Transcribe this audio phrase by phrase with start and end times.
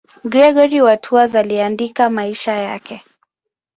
[0.23, 3.01] Gregori wa Tours aliandika maisha yake.